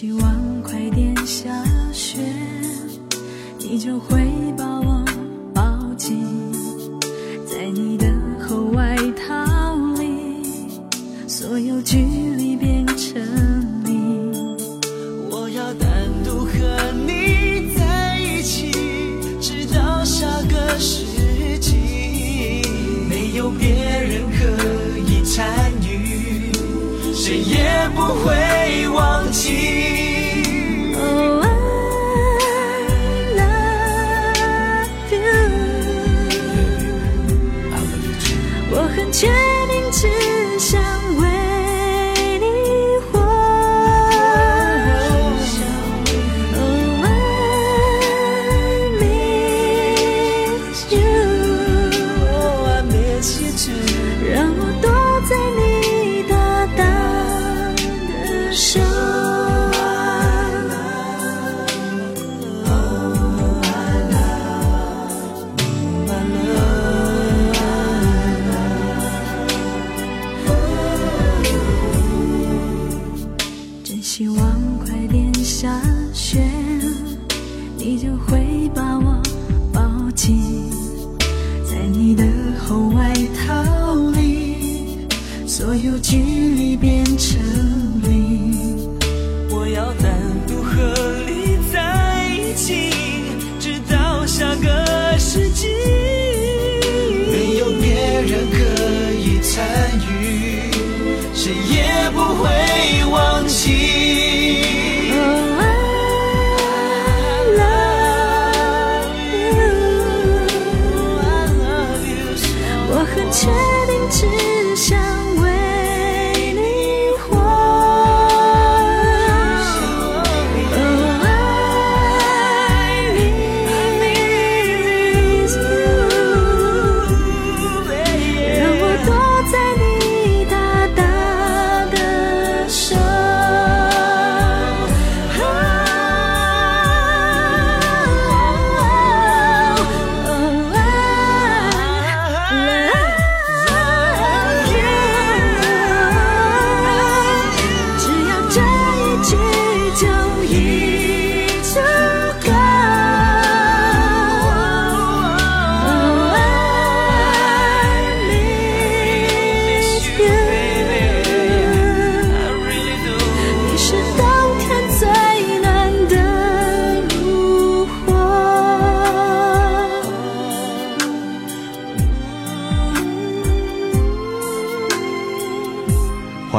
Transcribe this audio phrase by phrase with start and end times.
[0.00, 1.50] 希望快点下
[1.92, 2.20] 雪，
[3.58, 4.28] 你就会。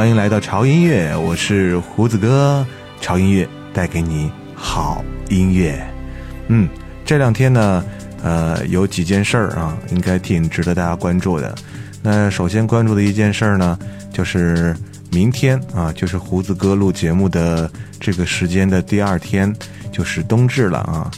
[0.10, 2.66] 欢迎来到潮音乐，我是胡子哥。
[3.00, 5.80] 潮音乐带给你好音乐。
[6.48, 6.68] 嗯，
[7.06, 7.86] 这两天呢，
[8.24, 11.54] 呃，有几件事儿啊，应该挺值得大家关注的。
[12.02, 13.78] 那首先关注的一件事儿呢，
[14.12, 14.76] 就是
[15.12, 17.70] 明天啊，就是胡子哥录节目的
[18.00, 19.56] 这个时间的第二天，
[19.92, 21.12] 就是冬至了啊。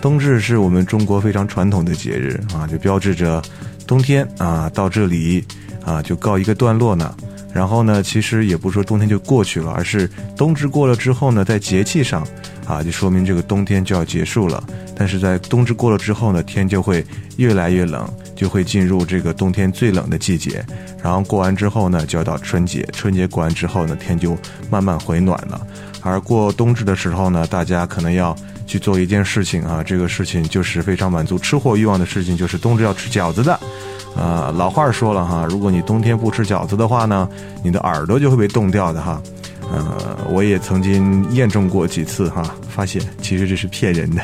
[0.00, 3.42] 冬至是我们中国非常传统的节日啊，就标志着
[3.88, 5.44] 冬天啊到这里
[5.84, 7.12] 啊就告一个段落呢。
[7.56, 10.06] 然后呢，其实也不是说冬天就过去了，而是
[10.36, 12.22] 冬至过了之后呢，在节气上，
[12.66, 14.62] 啊，就说明这个冬天就要结束了。
[14.94, 17.02] 但是在冬至过了之后呢，天就会
[17.38, 20.62] 越来越冷，就会进入这个冬天最冷的季节。
[21.02, 24.36] 然后过完之后呢，就要到春节，春节过完之后呢，天就
[24.68, 25.66] 慢慢回暖了。
[26.02, 28.36] 而过冬至的时候呢，大家可能要
[28.66, 33.58] 去做一件事情啊，这个事情就是非常满足吃货欲望的事情，就是冬至要吃饺子的。
[34.16, 37.28] 呃，老话说了哈，如果你冬天不吃饺子的话呢，
[37.62, 39.20] 你的耳朵就会被冻掉的哈。
[39.70, 44.22] 呃，我也曾经验证过几次哈，发现其实这是骗人的。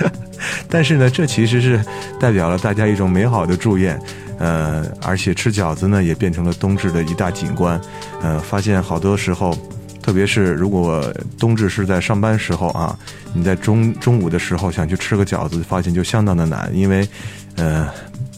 [0.68, 1.82] 但是呢，这其实是
[2.20, 3.98] 代表了大家一种美好的祝愿。
[4.38, 7.80] 呃，而且吃饺子呢，也变成了冬至的一大景观。
[8.20, 9.56] 呃，发现好多时候。
[10.02, 11.02] 特别是如果
[11.38, 12.94] 冬至是在上班时候啊，
[13.32, 17.08] 你在中中午的时候想去吃个饺子，发现就相当的难，因为，
[17.56, 17.88] 呃，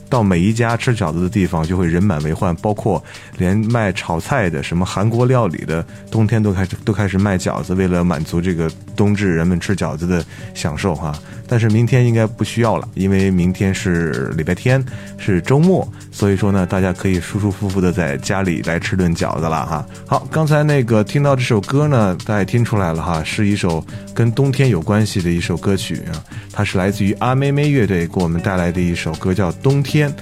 [0.09, 3.03] 到每一家吃饺子的地方就会人满为患，包括
[3.39, 10.25] 连卖炒菜的、什么韩国料理的，冬天都开始都开始卖饺子，为了满足这个冬至人们吃饺子的
[10.55, 11.13] 享受哈。
[11.49, 14.85] 但是明天应该不需要了，因为明天是礼拜天，
[15.17, 19.87] 是周末，所以说呢，大家可以舒舒服服的在家里来吃顿饺子了哈。
[20.07, 26.19] 好，刚才那个听到这首歌呢，大家听出来了哈，是一首跟冬天有关系的一首歌曲啊，
[26.53, 29.95] 它是来自于阿妹妹乐队给我们带来的一首歌，叫《冬天》。
[29.97, 30.15] 天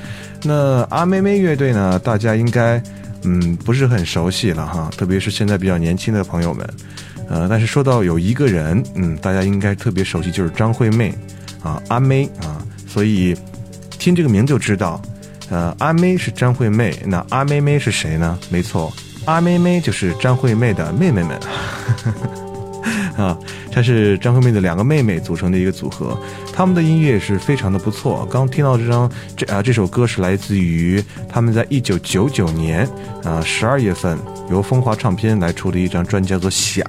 [0.45, 2.81] 那阿妹妹乐队呢，大家应该
[3.25, 6.65] 嗯不是很熟悉了哈，特别是现在比较年轻的朋友们。
[7.29, 11.13] 呃，但是说到有一个人，嗯，大家应该特别熟悉，就是张惠妹，
[11.61, 13.35] 啊，阿妹啊，所以
[13.99, 15.03] 听这个名就知道，
[15.51, 18.39] 呃，阿妹是张惠妹，那阿妹妹是谁呢？
[18.49, 18.93] 没错，
[19.25, 21.37] 阿妹妹就是张惠妹的妹妹们。
[23.17, 23.39] 啊，
[23.75, 26.17] 她是张惠妹的两个妹妹组成的一个组合，
[26.53, 28.25] 他们的音乐也是非常的不错。
[28.31, 32.89] 刚听到这张这啊这首歌是来自于他们在一九九九年
[33.25, 34.17] 啊十二月份
[34.49, 36.87] 由风华唱片来出的一张专辑叫做《响》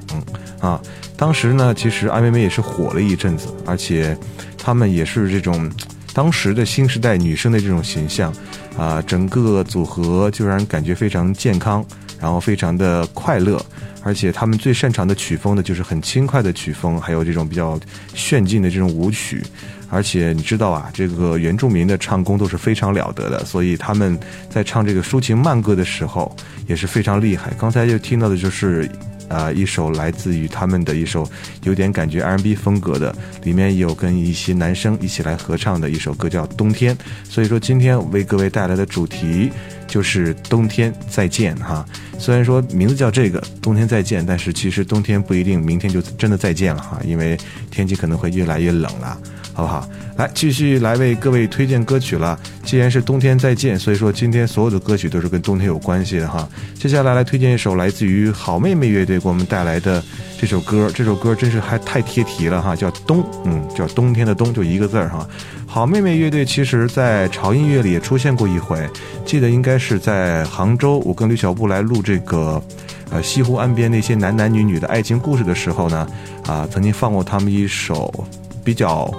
[0.65, 0.79] 啊。
[1.17, 4.15] 当时呢，其实阿妹妹也是火了一阵子，而且
[4.55, 5.67] 他们也是这种
[6.13, 8.31] 当时的新时代女生的这种形象
[8.77, 11.83] 啊，整个组合就让人感觉非常健康，
[12.19, 13.63] 然后非常的快乐。
[14.03, 17.79] 而且他们最擅长的曲风呢，就是很轻快的曲风，还有这种比较
[18.13, 19.43] 炫劲的这种舞曲。
[19.89, 24.19] 而且你知道啊，这个原住民的唱功都是非常了得的，所以他们
[24.49, 26.35] 在唱这个抒情慢歌的时候
[26.67, 27.51] 也是非常厉害。
[27.57, 28.89] 刚才就听到的就是，
[29.27, 31.29] 啊，一首来自于他们的一首
[31.63, 36.95] 有点感觉 R&B 风格的，里面有跟一些男生一起来合唱的一首歌叫《冬天》。
[37.29, 39.51] 所以说今天为各位带来的主题
[39.87, 41.85] 就是冬天再见哈。
[42.17, 47.37] 虽然说名字叫这个冬天再见，但是其实冬天不一定明天就真的再见了哈，因为
[47.69, 49.17] 天气可能会越来越冷了，
[49.55, 49.89] 好不好？
[50.17, 52.37] 来继续来为各位推荐歌曲了。
[52.63, 56.47] 既然是冬天再见，所以说今天所有的歌曲都是跟冬天有关系的哈。
[56.77, 60.03] 接下来来推荐一首来自于好妹妹乐队给我们带来的
[60.37, 65.27] 这首歌，这首歌真是还太贴题了哈，叫冬，嗯，叫冬天的冬，就一个字儿哈。
[65.65, 68.87] 好妹妹乐队其实，在潮音乐里也出现过一回，
[69.25, 72.61] 记得应该是在杭州，我跟吕小布来录这个，
[73.09, 76.07] 呃，西湖岸边那些男男女女的爱情故事的时候呢，
[76.45, 78.25] 啊，曾经放过他们一首
[78.63, 79.11] 比较，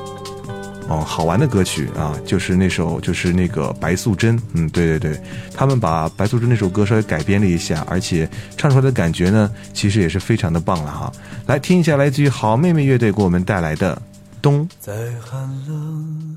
[0.89, 5.21] 哦，好玩的歌曲啊，就是那首，就是那个白素贞，嗯，对对对，
[5.55, 11.13] 他们把白素贞那首歌稍微改编了一下，而且唱出来的感觉呢，其实也是非常的棒了哈。
[11.47, 13.95] 来听一下来自于好妹妹乐队给我们带来的
[14.41, 14.67] 《冬》。
[14.81, 16.37] 在寒冷。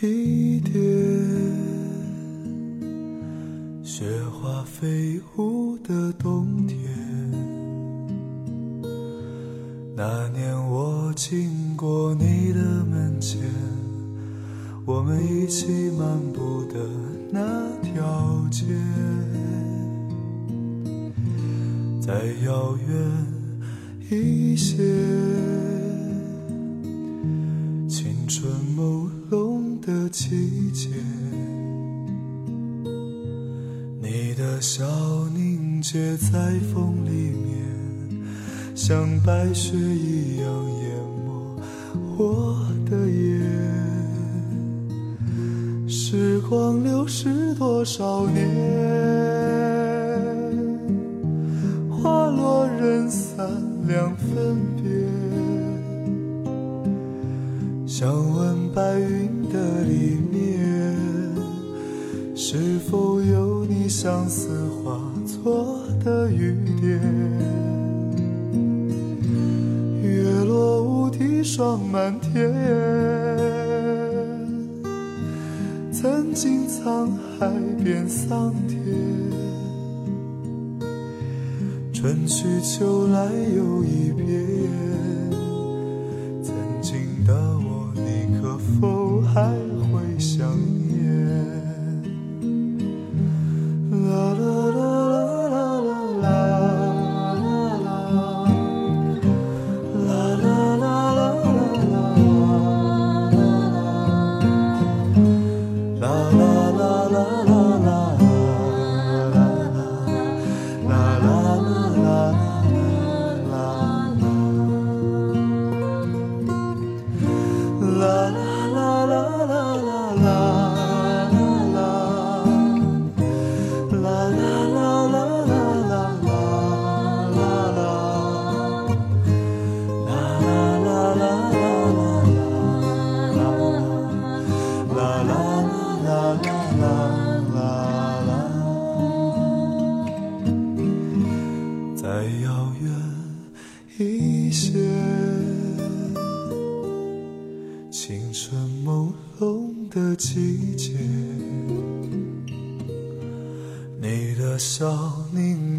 [0.00, 0.80] 一点，
[3.82, 6.78] 雪花飞舞的冬天。
[9.96, 13.40] 那年我经过你的门前，
[14.88, 16.80] 我们一起漫步的
[17.30, 17.38] 那
[17.82, 18.64] 条街，
[22.00, 22.14] 再
[22.46, 22.96] 遥远
[24.10, 24.78] 一些，
[27.86, 29.58] 青春朦胧。
[29.88, 30.90] 的季节，
[34.02, 34.84] 你的笑
[35.34, 37.64] 凝结在风里面，
[38.74, 40.52] 像白雪一样
[40.82, 40.90] 淹
[41.24, 41.58] 没
[42.18, 42.47] 我
[47.98, 48.57] 少年，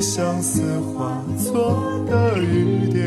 [0.00, 1.76] 相思化作
[2.08, 3.06] 的雨点？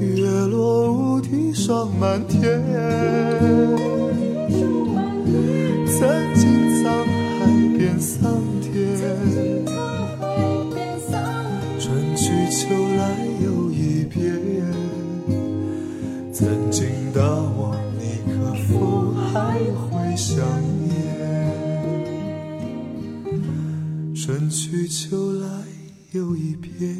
[0.00, 2.62] 月落乌啼霜满天，
[24.90, 25.46] 秋来
[26.10, 26.96] 又一遍，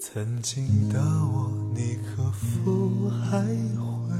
[0.00, 4.16] 曾经的我，你可否还会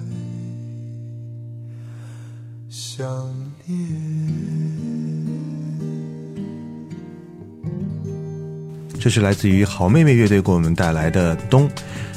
[2.69, 3.05] 想
[3.67, 3.77] 念？
[9.01, 11.69] 这是来自于好妹妹乐队给我们带来的《冬》。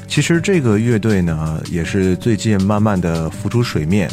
[0.07, 4.07] 其实这个乐队呢，也是最近慢慢的浮出水面。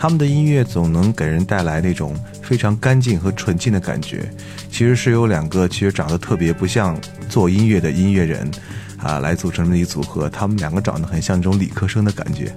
[0.00, 4.26] 他们的音乐总能给人带来那种非常干净和纯净的感觉。
[4.70, 8.50] 其实是有两个其实长得特别不像做音乐的音乐人
[8.96, 10.26] 啊，来组成的一组合。
[10.30, 12.50] 他们两个长得很像这种理科生的感觉，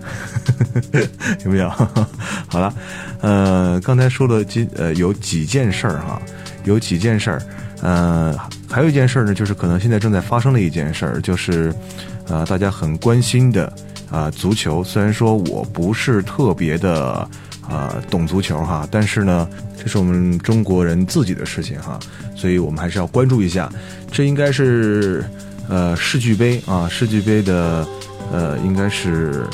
[1.44, 1.70] 有没有？
[2.48, 2.74] 好了，
[3.20, 6.22] 呃，刚才说了几呃有几件事儿哈，
[6.64, 7.42] 有几件事儿，
[7.82, 8.40] 呃。
[8.72, 11.72] 还有一件事儿呢，就是可能现在正在发生的一件事儿，就是，
[12.28, 13.72] 呃，大家很关心的
[14.14, 14.84] 啊，足球。
[14.84, 17.28] 虽然说我不是特别的
[17.68, 22.00] 啊懂足球哈，但是呢，这是我们中国人自己的事情哈，
[22.36, 23.68] 所以我们还是要关注一下。
[24.12, 25.26] 这应该是
[25.68, 27.88] 呃世俱杯啊，世俱杯的
[28.32, 29.48] 呃应该是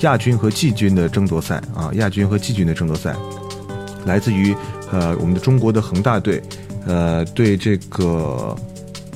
[0.00, 3.14] 亚军和季军的争夺赛啊，亚军和季军的争夺赛，
[4.04, 4.52] 来自于
[4.90, 6.42] 呃我们的中国的恒大队。
[6.84, 8.56] 呃，对这个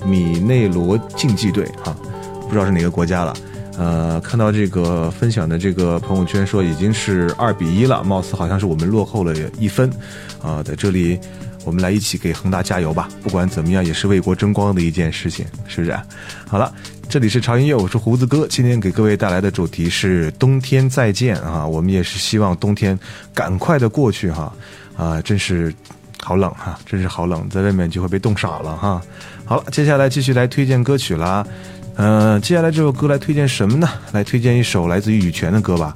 [0.05, 1.91] 米内罗竞技队啊，
[2.43, 3.35] 不知道是哪个国家了。
[3.79, 9.91] 呃，看到这个分享的这个朋友圈说已经是二比一了，貌似好像是我们落后了一分。
[10.43, 11.19] 啊，在这里
[11.65, 13.09] 我们来一起给恒大加油吧！
[13.23, 15.99] 不管怎么样，也是为国争光的一件事情，是不是？
[16.49, 16.73] 好了，
[17.09, 21.67] 这里是潮音乐，我是胡子哥，今天给各位带来的主题是冬天再见啊！
[21.67, 22.99] 我们也是希望冬天
[23.35, 24.53] 赶快的过去哈！
[24.97, 25.75] 啊，真是。
[26.19, 29.01] 好冷哈，真是好冷，在外面就会被冻傻了哈。
[29.45, 31.47] 好了，接下来继续来推荐歌曲啦。
[31.99, 33.89] 嗯，接下来这首歌来推荐什么呢？
[34.13, 35.95] 来推荐一首来自于羽泉的歌吧，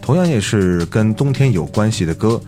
[0.00, 2.40] 同样也是跟冬天有关系的歌，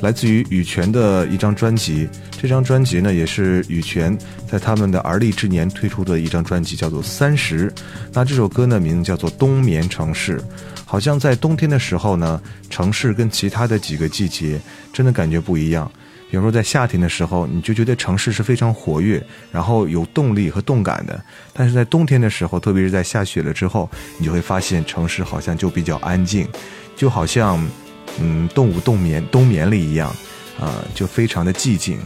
[0.00, 2.06] 来自于羽泉的一张专辑。
[2.40, 4.16] 这张专辑呢，也是羽泉
[4.46, 7.70] 在他们的而立之年推出的一张专辑，叫做《三十》。
[8.12, 10.36] 那这首歌呢，名字叫做《冬眠城市》。
[10.84, 14.60] 好像在冬天的时候呢，城市跟其他的几个季节
[14.92, 15.90] 真的感觉不一样。
[16.32, 21.14] 比如说，在夏天的时候，你就觉得城市是非常活跃，然后有动力和动感的；
[21.52, 23.86] 但是在冬天的时候，特别是在下雪了之后，
[24.16, 26.48] 你就会发现城市好像就比较安静，
[26.96, 27.62] 就好像，
[28.18, 30.08] 嗯，动物冬眠冬眠了一样，
[30.58, 32.00] 啊，就非常的寂静，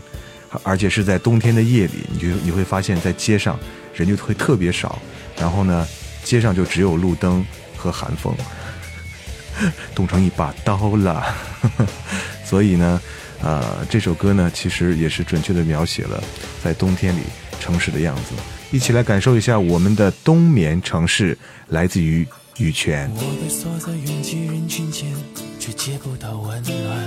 [0.65, 3.57] 而且是在冬天的夜里，你就你会发现在街上
[3.95, 5.01] 人就会特别少，
[5.39, 5.87] 然后呢，
[6.25, 8.35] 街上就只有路灯和寒风，
[9.95, 11.25] 冻成一把刀了，
[12.45, 13.01] 所以呢。
[13.43, 16.23] 呃，这首歌呢，其实也是准确的描写了
[16.63, 17.21] 在冬天里
[17.61, 18.35] 城市的样子。
[18.73, 21.39] 一起来感受一下我们的冬眠城市，
[21.69, 22.27] 来自于
[22.59, 23.11] 羽泉。
[23.15, 25.15] 我被锁在拥挤人群间，
[25.61, 26.99] 却接不到温暖。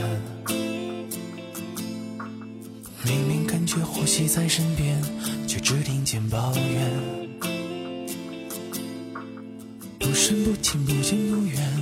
[3.04, 5.02] 明明感觉呼吸在身边，
[5.48, 6.92] 却只听见抱怨。
[10.00, 11.79] 不深不浅，不近不远，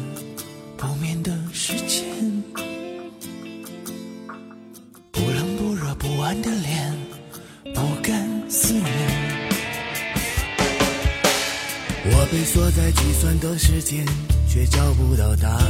[13.87, 14.05] 间，
[14.49, 15.65] 却找不到答案。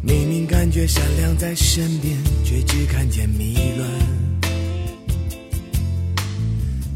[0.00, 3.86] 明明感觉善良在身边，却只看见迷乱。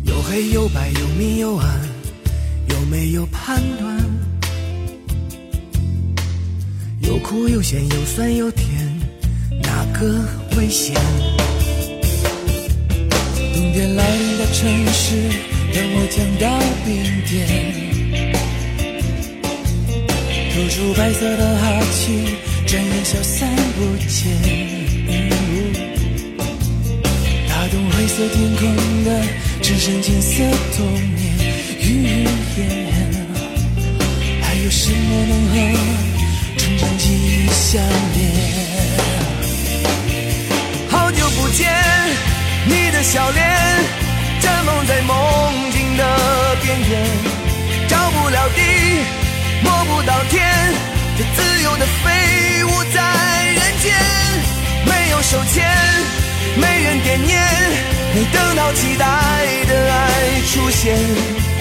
[0.05, 1.81] 有黑有白，有明有暗，
[2.71, 4.01] 有没有判断？
[7.01, 8.91] 有苦有咸，有酸有甜，
[9.63, 10.25] 哪个
[10.57, 10.95] 危险？
[13.53, 15.52] 冬天来临的城市。
[15.75, 16.45] 当我降到
[16.85, 16.91] 冰
[17.27, 17.33] 点，
[20.53, 21.63] 吐出白色的哈
[21.93, 22.03] 气，
[22.67, 24.21] 转眼消散不见。
[27.49, 28.61] 打动灰色天空
[29.05, 29.09] 的，
[29.63, 30.45] 只剩金色
[30.77, 30.87] 童
[31.17, 31.23] 年
[31.81, 32.27] 语言。
[34.43, 35.55] 还有什么能和
[50.29, 50.49] 天
[51.17, 53.93] 这自由的飞舞在人间
[54.85, 55.65] 没有手牵
[56.57, 57.43] 没人惦念
[58.15, 59.07] 没等到期待
[59.69, 61.52] 的爱出现。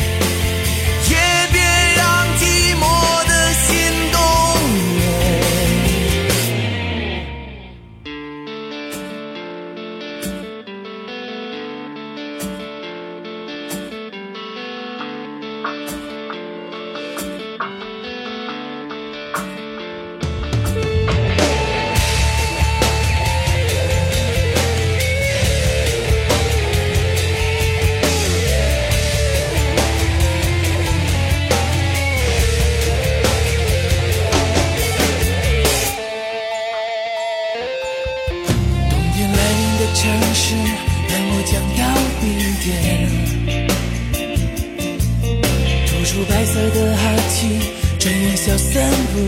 [49.24, 49.28] 那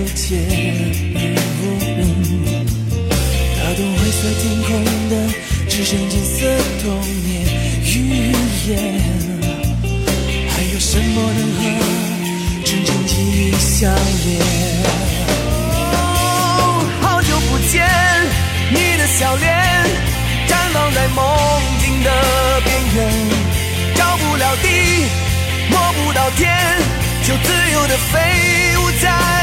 [3.76, 4.70] 朵灰色天空
[5.10, 5.14] 的
[5.70, 6.48] 只剩金色
[6.82, 7.46] 童年
[7.84, 8.34] 语
[8.68, 8.72] 言
[10.50, 11.62] 还有什么能和
[12.66, 14.28] 真诚记忆相连
[17.00, 17.88] 好久不见
[18.72, 19.54] 你的笑脸
[20.48, 21.24] 绽放在梦
[21.80, 22.10] 境的
[22.64, 22.98] 边缘
[23.94, 24.68] 找不了地
[25.70, 26.52] 摸不到天
[27.22, 29.43] 就自由的飞舞在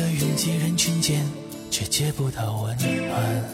[0.00, 1.22] 在拥挤人群间，
[1.70, 2.74] 却接不到温
[3.06, 3.44] 暖。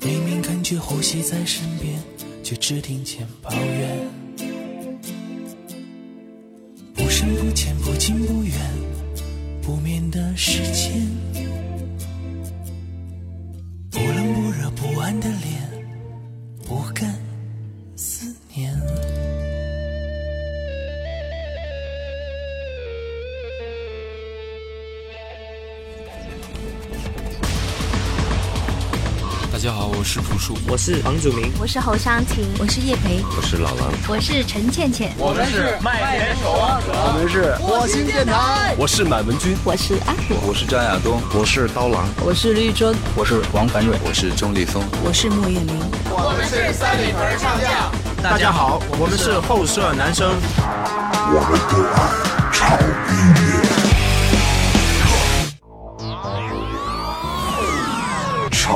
[0.00, 2.00] 明明感觉呼吸在身边，
[2.42, 4.08] 却只听见抱怨。
[6.94, 8.56] 不深不浅，不近不远，
[9.60, 11.45] 不眠的时间。
[30.16, 47.70] 是黄祖明，我是侯湘婷，我是叶培，我是老狼，我是陈倩倩，我们是麦田守望者，我们是火星电台，我是满文军，我是阿虎，我是张亚东，我是刀郎，我是绿洲，我是王凡瑞，我是钟立松，我是莫艳玲，我们是三里屯唱将。
[48.22, 50.34] 大家好，我们是后舍男生，
[51.32, 51.82] 我们都
[52.62, 52.76] 爱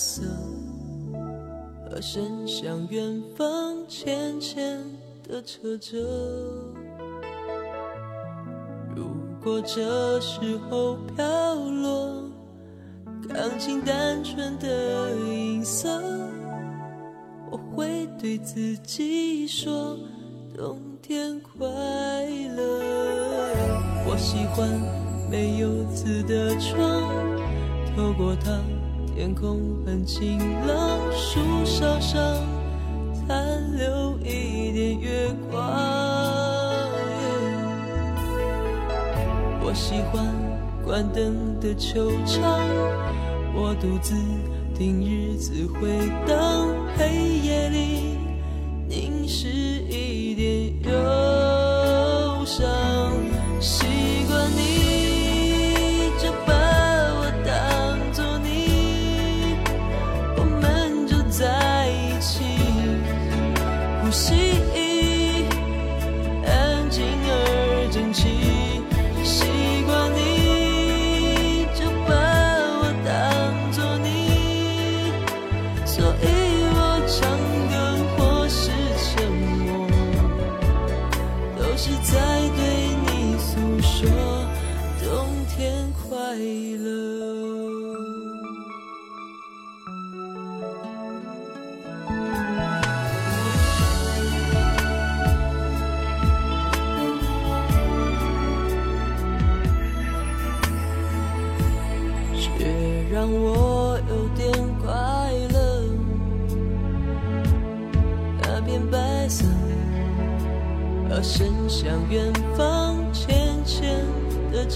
[0.00, 0.22] 色，
[1.84, 4.82] 和伸向远方浅浅
[5.28, 5.98] 的车辙。
[8.96, 9.04] 如
[9.42, 12.30] 果这时候飘落，
[13.28, 16.02] 钢琴单纯的音色，
[17.50, 19.98] 我会对自己说。
[20.56, 21.66] 冬天快
[22.56, 22.82] 乐，
[24.06, 24.68] 我喜欢
[25.30, 27.02] 没有字的窗，
[27.94, 28.60] 透过它，
[29.20, 32.18] 天空很晴朗，树梢上
[33.12, 35.60] 残留一点月光。
[39.62, 40.26] 我喜欢
[40.82, 42.58] 关灯的球场，
[43.54, 44.14] 我独自
[44.74, 48.16] 听日子回荡，黑夜里
[48.88, 49.48] 凝视。
[49.50, 52.64] 一点忧伤，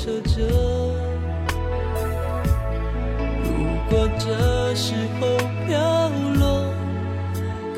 [0.04, 0.42] 的车辙。
[3.42, 3.48] 如
[3.88, 5.26] 果这时候
[5.66, 6.44] 飘落，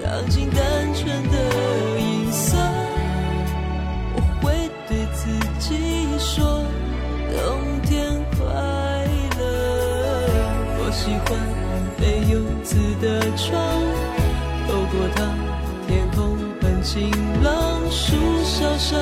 [0.03, 1.37] 钢琴单纯的
[2.01, 2.57] 音色，
[4.15, 6.63] 我会对自己说：
[7.31, 8.45] 冬天快
[9.39, 9.41] 乐。
[10.79, 11.39] 我喜欢
[11.99, 12.35] 没有
[12.65, 13.55] 字的窗，
[14.67, 15.19] 透过它，
[15.87, 17.09] 天空很晴
[17.43, 17.55] 朗。
[17.89, 18.99] 树梢上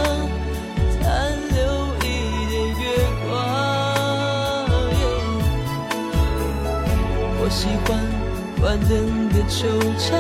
[8.77, 9.67] 冷的惆
[9.99, 10.13] 怅，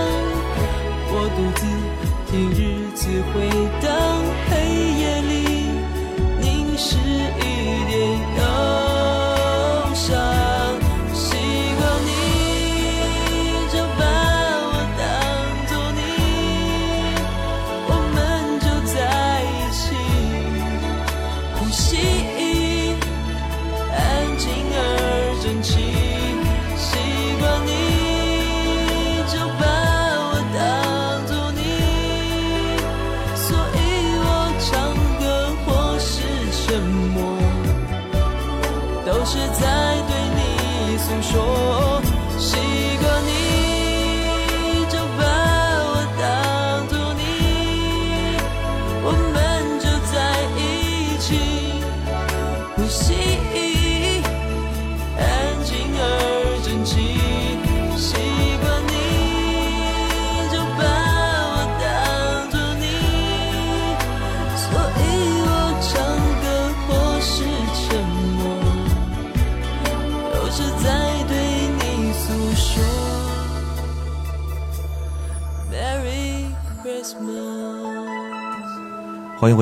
[1.10, 1.62] 我独自
[2.30, 2.60] 听日
[2.94, 3.34] 子回
[3.82, 3.88] 荡，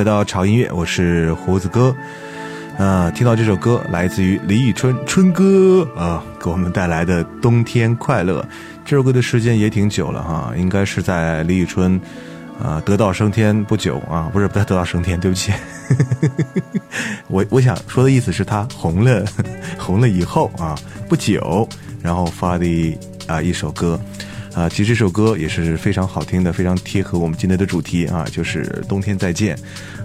[0.03, 1.95] 回到潮音乐，我是胡子哥。
[2.77, 8.43] 啊，听到这首歌来自于李宇春春哥啊，给我们带来的《冬天快乐》。
[8.85, 12.01] 这首歌的时间也挺久了哈，应该是在李宇春
[12.61, 15.53] 啊，得道升天不久啊，不是不是得道升天，对不起，
[17.31, 19.25] 我我想说的意思是他红了，
[19.79, 20.77] 红了以后啊，
[21.09, 21.69] 不久，
[22.03, 24.01] 然后发的啊一首歌，
[24.55, 29.59] 啊，其实这首歌也是非常好听的，非常贴合我们今天的主题啊，就是冬天再见，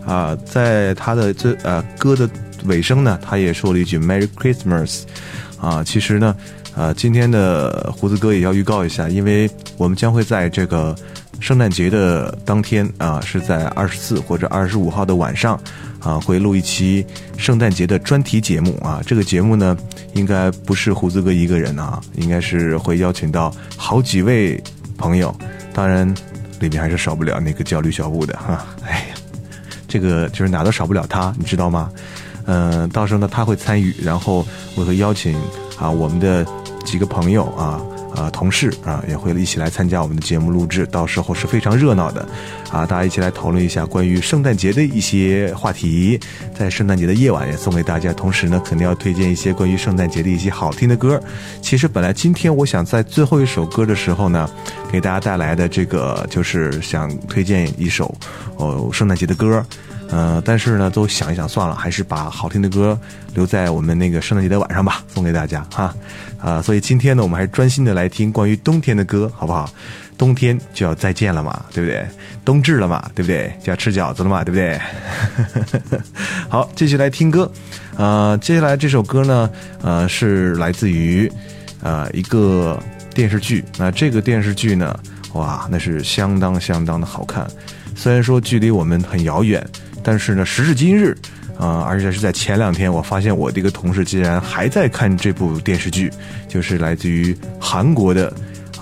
[0.06, 2.30] 啊，在他的这呃歌的
[2.66, 5.04] 尾声呢，他也说了一句 Merry Christmas，
[5.60, 6.36] 啊，其实呢，
[6.76, 10.96] 呃，今天的胡子哥也要预告一下，因为我们将会在这个。
[11.40, 15.62] 圣诞节的当天啊，是在二十四或者二十五号的晚上，
[16.00, 17.06] 啊，会录一期
[17.38, 19.02] 圣诞节的专题节目啊。
[19.06, 19.78] 这个节目呢，
[20.14, 24.62] 应该不是胡子哥一个人啊，应该是会邀请到好几位
[24.98, 25.36] 朋友。
[25.74, 26.08] 当然，
[26.60, 28.66] 里面还是少不了那个焦虑小布的哈。
[28.86, 29.16] 哎呀，
[29.88, 31.92] 这个就是哪都少不了他，你知道吗？
[32.46, 35.36] 嗯，到时候呢，他会参与，然后我会邀请
[35.78, 36.46] 啊我们的
[36.86, 37.82] 几个朋友啊。
[38.16, 42.28] 啊，同事啊也会一起来参加我们的节目录制，到时候是非常热闹的，
[42.72, 46.20] 啊，大家一起来讨论一下关于圣诞节的一些话题，
[46.58, 48.12] 在圣诞节的夜晚也送给大家。
[48.14, 51.22] 同时呢，肯定要推荐一些关于圣诞节的一些好听的歌。
[51.62, 54.50] 其实本来今天我想在最后一首歌的时候呢，
[54.92, 58.14] 给大家带来的这个就是想推荐一首
[58.56, 59.64] 哦圣诞节的歌。
[60.10, 62.98] 呃，但是呢，都想一想算了，还是把好听的歌
[63.34, 65.94] 留在我们那个圣诞节的晚上吧，送给大家哈。
[66.40, 69.70] 啊，所以今天呢，我们还是专心的来听关于冬天的歌，好不好？
[70.18, 72.08] 冬天就要再见了嘛，对不对？
[72.46, 73.52] 冬至了嘛，对不对？
[73.62, 74.80] 就要吃饺子了嘛，对不对？
[76.48, 77.52] 好，继续来听歌。
[77.98, 79.50] 呃，接下来这首歌呢，
[79.82, 81.32] 呃，是来自于
[81.82, 82.82] 呃一个
[83.14, 83.64] 电视剧。
[83.78, 84.98] 那这个电视剧呢，
[85.34, 87.46] 哇，那是相当相当的好看。
[87.96, 89.64] 虽然说距离我们很遥远。
[90.08, 91.14] 但是呢，时至今日，
[91.60, 96.10] 啊，而且是在前两天，我发现我的一个同事竟然还在看这部电视剧，
[96.48, 98.34] 就是来自于韩国的，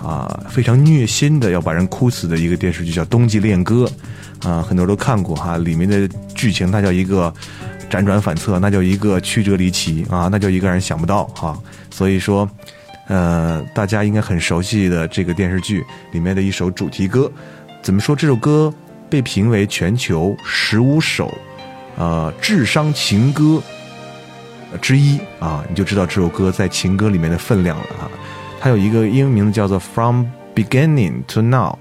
[0.04, 3.92] 啊，非常虐心的要把人哭死的一个电视剧，叫《冬季恋歌》，
[4.48, 7.34] 啊，很多人都看过哈，里面的剧情那叫一个
[7.90, 11.60] 辗转反侧，那叫一个曲折离奇啊，那叫一个人想不到哈，
[11.90, 12.48] 所以说，
[13.08, 17.32] 呃，大家应该很熟悉的这个电视剧里面的一首主题歌，
[17.82, 18.72] 怎么说这首歌？
[19.16, 21.34] 被评为全球十五首，
[21.96, 23.64] 呃，智商情歌
[24.82, 28.12] 之一啊，你就知道这首歌在情歌里面的分量了啊。
[28.60, 31.78] 它有一个英文名字叫做《From Beginning to Now》。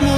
[0.00, 0.17] 我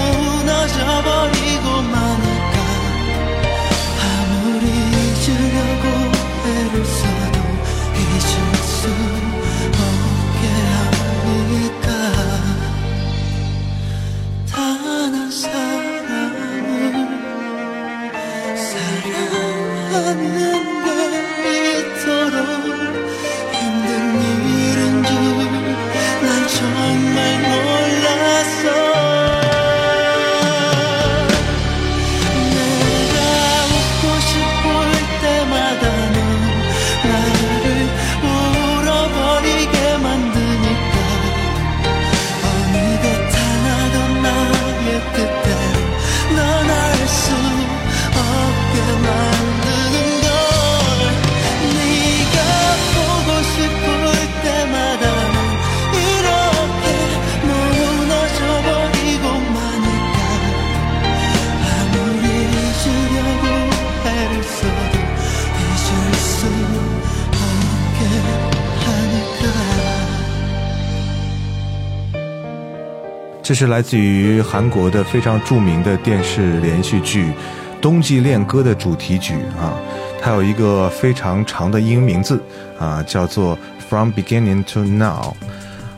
[73.51, 77.25] 这是来自于韩国的非常著名的电视连续剧
[77.81, 79.75] 《冬季恋歌》的主题曲啊，
[80.23, 82.41] 它有一个非常长的英文名字
[82.79, 83.57] 啊，叫做
[83.89, 85.35] 《From Beginning to Now》。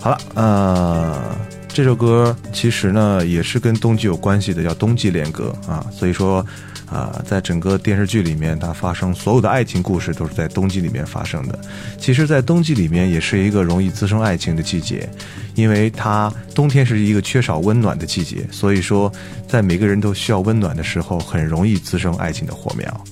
[0.01, 1.37] 好了，呃，
[1.69, 6.43] 这首歌其实呢也是跟冬季有关系的，叫《冬季恋歌》啊，所以说。
[6.93, 11.59] 啊，在整个电视剧里面，它发生所有的爱情故事都是在冬季里面发生的。
[11.99, 15.09] 其实，在冬季里面也是一个容易滋生爱情的季节，
[15.55, 19.11] 因为它冬天是一个缺少温暖的季节，所以说，
[19.49, 23.05] 在每个人都需要温暖的时候，很容易滋生爱情的火苗。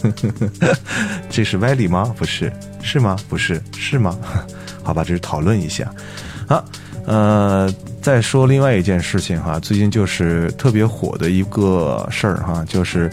[1.30, 2.12] 这是歪理吗？
[2.18, 3.16] 不是，是吗？
[3.28, 4.18] 不是，是吗？
[4.82, 5.88] 好吧，这是讨论一下。
[6.48, 6.64] 好，
[7.06, 7.72] 呃。
[8.02, 13.10] 再说另外一件事情哈，最近就是特别火的一个事儿哈，就是，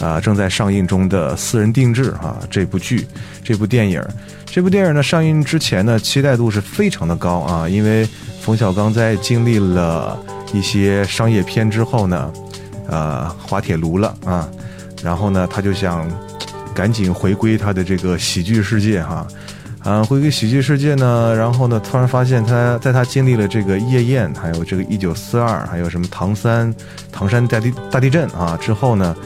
[0.00, 3.04] 啊正在上映中的《私人定制》哈这部剧，
[3.42, 4.00] 这部电影，
[4.46, 8.08] 这部电影呢上映之前呢期待度是非常的高啊，因为
[8.40, 10.16] 冯小刚在经历了
[10.52, 12.32] 一些商业片之后呢，
[12.86, 14.48] 呃滑铁卢了啊，
[15.02, 16.08] 然后呢他就想
[16.72, 19.26] 赶紧回归他的这个喜剧世界哈。
[19.82, 26.72] 啊回归喜剧世界呢，然后呢，突然发现他在他经历了这个夜宴，还有这个一九四二，还有什么唐山、
[27.10, 29.16] 唐山大地大地震啊之后呢，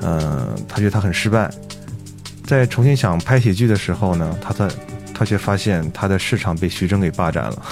[0.00, 1.48] 呃，他觉得他很失败，
[2.44, 4.68] 在重新想拍喜剧的时候呢，他在
[5.14, 7.62] 他却发现他的市场被徐峥给霸占了。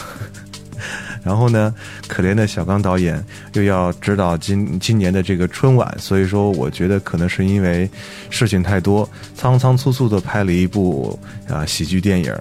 [1.22, 1.74] 然后呢，
[2.08, 7.88] 可怜的小刚导演又要指导今今年的这个春晚，所以说我觉得可能是因为
[8.30, 12.32] 事情太多，仓仓促促的拍了一部啊喜剧电影，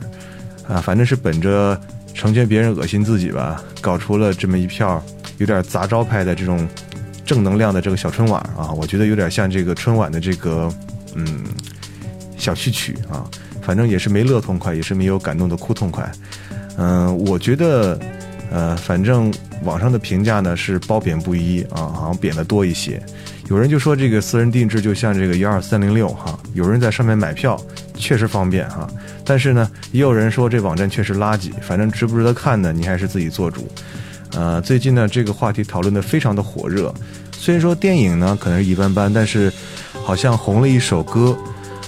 [0.66, 1.80] 啊，反正是本着
[2.14, 5.04] 成全别人恶心自己吧，搞出了这么一票
[5.40, 6.66] 有点砸招牌的这种
[7.26, 10.74] 正能量的这个小春晚啊，我觉得有点像这个春晚的这个
[11.16, 11.44] 嗯
[12.38, 13.30] 小序曲啊，
[13.62, 16.10] 反正也是没乐痛快，也是没有感动的哭痛快，
[16.78, 18.00] 嗯，我觉得。
[18.52, 19.32] 呃，反正
[19.64, 23.02] 网上的评价呢是褒贬不一啊，好像贬的多一些。
[23.48, 27.60] 有人就说这个私人定制就像这个幺二三零六哈，有人在上面买票
[27.96, 28.88] 确实方便哈，
[29.26, 31.52] 但是呢，也有人说这网站确实垃圾。
[31.62, 33.68] 反正值不值得看呢，你还是自己做主。
[34.34, 36.94] 呃，最近呢这个话题讨论的非常的火热，
[37.32, 39.52] 虽然说电影呢可能是一般般，但是
[40.04, 41.38] 好像红了一首歌。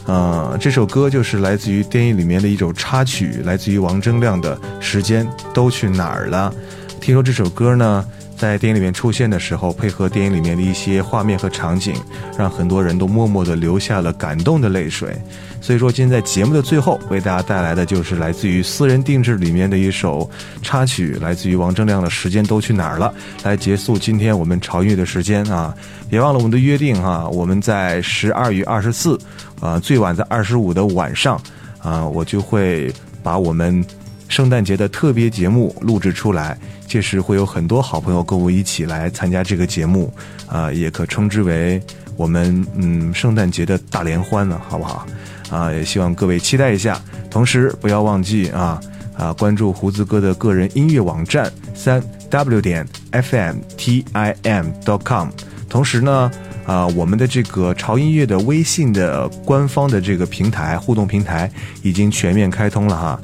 [0.07, 6.53] 呃，这首歌就是来自于电影里面的一首插曲，来自于王铮亮的《时间都去哪儿了》。
[6.99, 8.05] 听说这首歌呢，
[8.41, 11.93] 在电影里面出现的时候，配合电影里面的一些画面和场景，
[12.35, 15.15] 让很多人都默默地流下了感动的泪水。
[15.61, 20.27] 所以说，今天在节目的最后，为大家带来的就是来自于《私人定制》里面的一首
[20.63, 23.13] 插曲，来自于王铮亮的《时间都去哪儿了》，
[23.45, 25.71] 来结束今天我们潮音乐的时间啊！
[26.09, 29.19] 别忘了我们的约定哈，我们在十二月二十四。
[29.59, 31.39] 啊，最晚在二十五的晚上，
[31.77, 33.85] 啊，我就会把我们
[34.27, 36.57] 圣诞节的特别节目录制出来。
[36.91, 40.13] 届时会有很多好朋友跟我一起来参加这个节目，
[40.45, 41.81] 啊，也可称之为
[42.17, 45.07] 我们嗯圣诞节的大联欢了，好不好？
[45.49, 47.01] 啊，也希望各位期待一下。
[47.29, 48.77] 同时不要忘记啊
[49.15, 55.29] 啊，关注胡子哥的个人音乐网站三 w 点 fm t i m dot com。
[55.69, 56.29] 同时呢。
[56.63, 63.19] 啊，我们的这个潮音乐的微信的官方的这个平台互动平台已经全面开通了哈，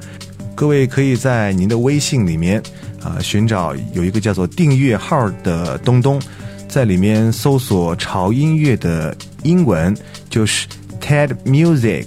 [0.55, 2.61] 各位可以在您的微信里面
[3.08, 6.22] 啊寻找有一个叫做订阅号的东东，
[6.68, 9.95] 在里面搜索潮音乐的英文
[10.30, 10.68] 就是
[10.99, 12.05] TED Music，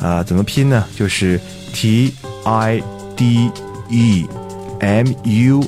[0.00, 0.84] 啊怎么拼呢？
[0.96, 1.38] 就是
[1.74, 2.82] T I
[3.14, 3.50] D
[3.90, 4.26] E
[4.80, 5.64] M U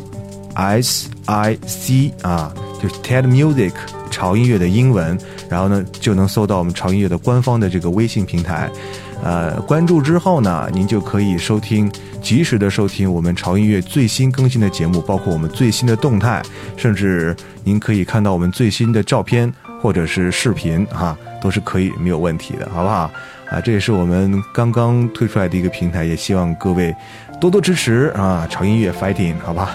[0.55, 3.73] S I C 啊，就是 TED Music。
[4.11, 5.17] 潮音乐的英文，
[5.49, 8.69] 然后呢就能搜到我们潮音乐的官方的这个微信平台，
[9.23, 11.91] 呃，关注之后呢，您就可以收听，
[12.23, 16.43] 及时的收听我们潮音乐最新更新的节目，包括我们最新的动态，
[16.77, 23.11] 甚至您可以看到我们最新的照片或者是视频，哈，都是可以没有问题的，好不好？
[23.51, 26.95] 啊，这也是我们刚刚推出来的一个平台，也希望各位。
[27.41, 28.47] 多多支持啊！
[28.51, 29.71] 潮音乐 fighting，好吧。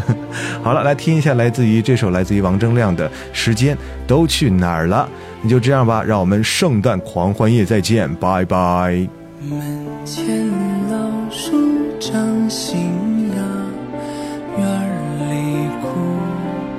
[0.64, 3.76] 好了，来听一下来自于这首来自于王铮亮的《时间
[4.06, 5.06] 都去哪儿了》。
[5.42, 9.06] 你就这样吧，让我们圣诞狂欢夜再见，拜拜。
[9.42, 9.60] 门
[10.06, 10.48] 前
[10.90, 10.96] 老
[11.30, 11.52] 树
[12.00, 13.36] 长新芽，
[14.56, 14.66] 院
[15.20, 15.88] 里枯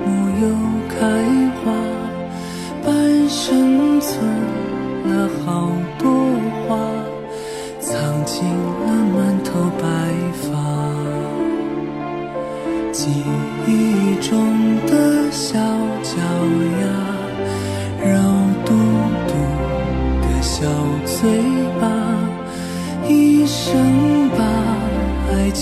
[0.04, 0.10] 木
[0.42, 0.48] 又
[0.88, 0.98] 开
[1.62, 1.72] 花，
[2.84, 4.18] 半生存
[5.06, 5.70] 了好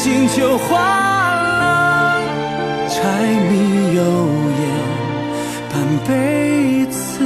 [0.00, 2.16] 眼睛就花。
[2.88, 2.96] 柴
[3.50, 4.02] 米油
[4.58, 4.62] 盐
[5.70, 5.74] 半
[6.08, 7.20] 辈子，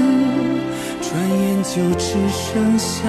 [1.01, 1.09] 转
[1.41, 3.09] 眼就只剩下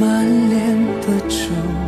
[0.00, 0.58] 满脸
[1.00, 1.87] 的皱。